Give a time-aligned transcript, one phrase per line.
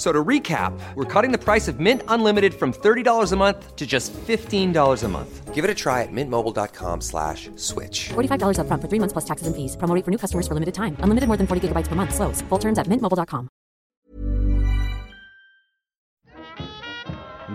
[0.00, 3.76] F- So to recap, we're cutting the price of Mint Unlimited from $30 a month
[3.76, 5.54] to just $15 a month.
[5.54, 8.08] Give it a try at mintmobile.com slash switch.
[8.14, 9.76] $45 upfront for three months plus taxes and fees.
[9.76, 10.96] Promo rate for new customers for limited time.
[11.04, 12.14] Unlimited more than 40 gigabytes per month.
[12.14, 12.40] Slows.
[12.48, 13.48] Full terms at mintmobile.com.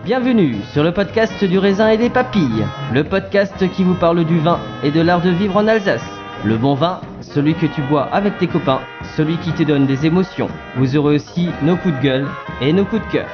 [0.03, 4.39] Bienvenue sur le podcast du raisin et des papilles, le podcast qui vous parle du
[4.39, 6.14] vin et de l'art de vivre en Alsace.
[6.45, 8.81] Le bon vin, celui que tu bois avec tes copains,
[9.17, 10.49] celui qui te donne des émotions.
[10.75, 12.27] Vous aurez aussi nos coups de gueule
[12.61, 13.29] et nos coups de cœur.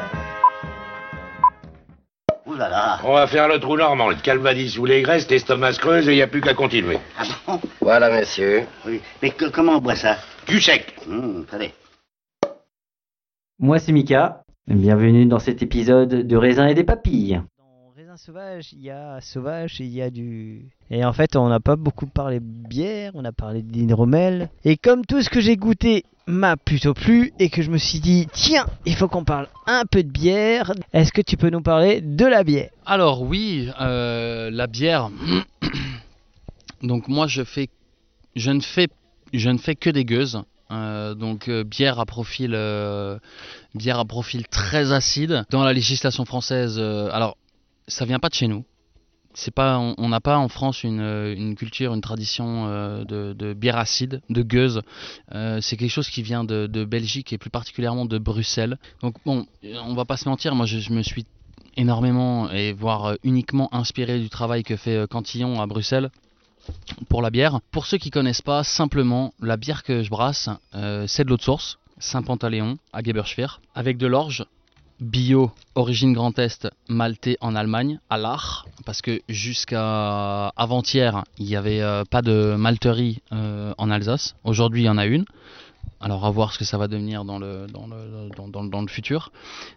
[2.46, 5.74] Ouh là là On va faire le trou normand, le calvadis sous les graisses, l'estomac
[5.74, 6.98] se creuse et il n'y a plus qu'à continuer.
[7.18, 7.60] Ah bon?
[7.82, 8.64] Voilà, messieurs.
[8.86, 9.02] Oui.
[9.22, 10.18] Mais que- comment on boit ça?
[10.48, 10.96] Du sec.
[11.10, 11.74] Hum, Attendez.
[13.60, 17.42] Moi c'est Mika, bienvenue dans cet épisode de raisin et des papilles.
[18.18, 20.66] Sauvage, il y a Sauvage et il y a du...
[20.90, 24.50] Et en fait, on n'a pas beaucoup parlé bière, on a parlé d'hydromel.
[24.66, 28.02] Et comme tout ce que j'ai goûté m'a plutôt plu et que je me suis
[28.02, 31.62] dit, tiens, il faut qu'on parle un peu de bière, est-ce que tu peux nous
[31.62, 32.70] parler de la bière?
[32.86, 35.10] Alors oui, euh, la bière.
[36.84, 37.70] donc moi je fais,
[38.36, 38.90] je ne fais,
[39.32, 40.44] je ne fais que des gueuses.
[40.70, 42.52] Euh, donc euh, bière à profil,
[43.74, 45.46] bière à profil très acide.
[45.50, 47.38] Dans la législation française, alors
[47.92, 48.64] ça vient pas de chez nous.
[49.34, 53.78] C'est pas, on n'a pas en France une, euh, culture, une tradition euh, de, bière
[53.78, 54.82] acide, de gueuse.
[55.34, 58.78] Euh, c'est quelque chose qui vient de, Belgique et plus particulièrement de Bruxelles.
[59.02, 61.26] Donc bon, on va pas se mentir, moi je, me suis
[61.78, 66.10] énormément et voire uniquement inspiré du travail que fait Cantillon à Bruxelles
[67.08, 67.62] pour la bière.
[67.72, 70.50] Pour ceux qui connaissent pas, simplement la bière que je brasse,
[71.08, 74.46] c'est de l'eau de source, Saint-Pantaléon à Geberschwer, avec de l'orge
[75.02, 81.56] bio, origine Grand Est, maltais en Allemagne, à l'Ar, parce que jusqu'à avant-hier, il n'y
[81.56, 84.36] avait euh, pas de malterie euh, en Alsace.
[84.44, 85.26] Aujourd'hui, il y en a une.
[86.00, 88.82] Alors à voir ce que ça va devenir dans le, dans le, dans, dans- dans
[88.82, 89.32] le futur.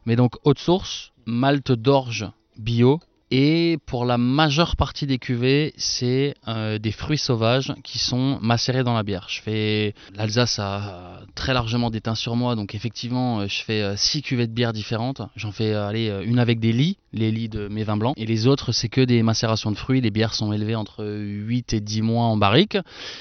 [0.06, 2.26] Mais donc haute source, malte d'orge
[2.58, 3.00] bio.
[3.30, 8.84] Et pour la majeure partie des cuvées, c'est euh, des fruits sauvages qui sont macérés
[8.84, 9.26] dans la bière.
[9.28, 13.96] Je fais l'Alsace a très largement des teints sur moi, donc effectivement, euh, je fais
[13.96, 15.22] 6 cuvées de bière différentes.
[15.36, 18.14] J'en fais euh, allez, euh, une avec des lits, les lits de mes vins blancs,
[18.16, 20.00] et les autres c'est que des macérations de fruits.
[20.00, 22.76] Les bières sont élevées entre 8 et 10 mois en barrique,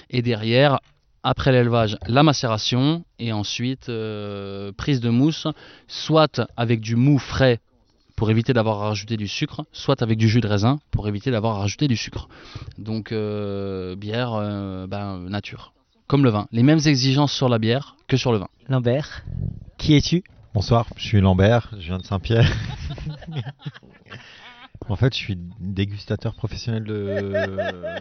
[0.10, 0.80] et derrière
[1.24, 5.48] après l'élevage, la macération et ensuite euh, prise de mousse,
[5.88, 7.60] soit avec du mou frais
[8.16, 11.32] pour éviter d'avoir à rajouter du sucre, soit avec du jus de raisin pour éviter
[11.32, 12.28] d'avoir à rajouter du sucre.
[12.78, 15.74] Donc euh, bière euh, ben, nature,
[16.08, 16.48] comme le vin.
[16.52, 18.48] Les mêmes exigences sur la bière que sur le vin.
[18.70, 19.24] Lambert,
[19.78, 20.24] qui es-tu?
[20.54, 22.52] Bonsoir, je suis Lambert, je viens de Saint-Pierre.
[24.90, 26.94] en fait, je suis dégustateur professionnel de.
[26.94, 28.00] euh,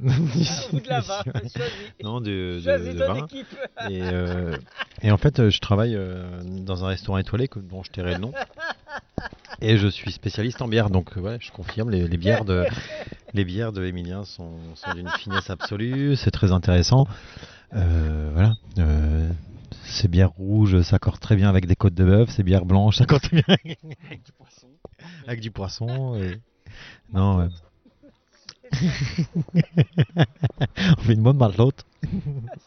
[2.02, 3.26] Non, de, de- de vin.
[3.90, 4.56] Et, euh,
[5.02, 8.20] et en fait, je travaille euh, dans un restaurant étoilé que- dont je tairai le
[8.20, 8.32] nom.
[9.60, 12.64] Et je suis spécialiste en bière, donc ouais, je confirme, les, les bières de
[13.32, 17.06] les bières de Emilien sont, sont d'une finesse absolue, c'est très intéressant.
[17.74, 18.54] Euh, voilà.
[18.78, 19.28] euh,
[19.86, 23.22] ces bières rouges s'accordent très bien avec des côtes de bœuf, ces bières blanches s'accordent
[23.22, 23.78] très bien avec
[24.24, 24.68] du poisson.
[25.26, 26.40] Avec du poisson et...
[27.12, 27.48] Non, ouais.
[30.98, 31.84] On fait une bonne marlotte.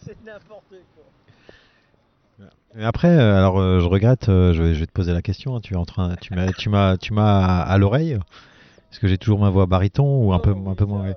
[0.01, 2.47] C'est n'importe quoi.
[2.77, 5.21] Et après, euh, alors euh, je regrette, euh, je, vais, je vais te poser la
[5.21, 5.55] question.
[5.55, 8.13] hein, tu es en train, tu m'as, tu m'as, tu m'as à, à l'oreille.
[8.13, 11.13] Est-ce que j'ai toujours ma voix baryton ou un peu, un peu moins.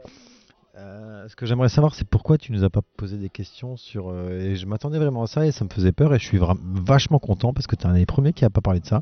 [0.82, 4.10] Euh, Ce que j'aimerais savoir, c'est pourquoi tu nous as pas posé des questions sur.
[4.10, 6.40] euh, et je m'attendais vraiment à ça et ça me faisait peur et je suis
[6.74, 9.00] vachement content parce que tu es un des premiers qui a pas parlé de ça.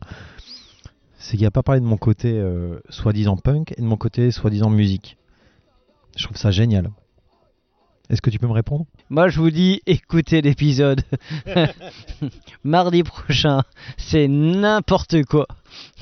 [1.18, 4.30] C'est qu'il a pas parlé de mon côté euh, soi-disant punk et de mon côté
[4.30, 5.16] soi-disant musique.
[6.16, 6.90] Je trouve ça génial.
[8.10, 8.86] Est-ce que tu peux me répondre?
[9.08, 11.02] Moi, je vous dis, écoutez l'épisode.
[12.64, 13.62] Mardi prochain,
[13.96, 15.46] c'est n'importe quoi.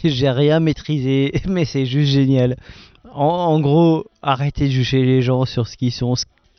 [0.03, 2.57] J'ai rien maîtrisé, mais c'est juste génial.
[3.21, 6.15] En, gros, arrêtez de juger les gens sur ce qu'ils sont.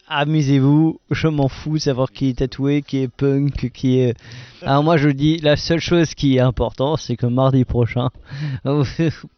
[0.10, 4.14] Amusez-vous, je m'en fous de savoir qui est tatoué, qui est punk, qui est...
[4.62, 8.10] Alors moi je dis, la seule chose qui est importante, c'est que mardi prochain,
[8.66, 8.84] vous,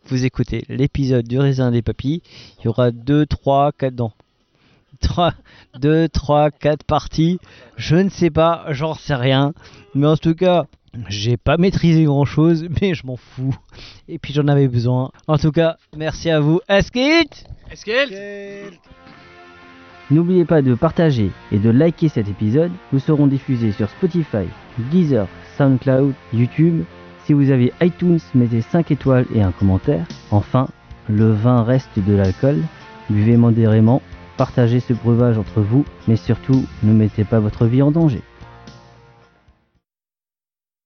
[0.07, 2.23] vous écoutez l'épisode du raisin des papilles.
[2.59, 4.13] Il y aura 2, 3, 4 dents.
[5.01, 5.35] 3,
[5.79, 7.37] 2, 3, 4 parties.
[7.77, 9.53] Je ne sais pas, j'en sais rien.
[9.93, 10.65] Mais en tout cas,
[11.07, 13.55] j'ai pas maîtrisé grand chose, mais je m'en fous.
[14.07, 15.11] Et puis j'en avais besoin.
[15.27, 16.59] En tout cas, merci à vous.
[16.67, 18.71] Est-ce que
[20.09, 22.71] N'oubliez pas de partager et de liker cet épisode.
[22.91, 24.45] Nous serons diffusés sur Spotify,
[24.91, 25.27] Deezer,
[25.57, 26.83] SoundCloud, YouTube.
[27.23, 30.05] Si vous avez iTunes, mettez 5 étoiles et un commentaire.
[30.31, 30.67] Enfin,
[31.07, 32.57] le vin reste de l'alcool.
[33.09, 34.01] Buvez modérément,
[34.35, 38.21] partagez ce breuvage entre vous, mais surtout ne mettez pas votre vie en danger.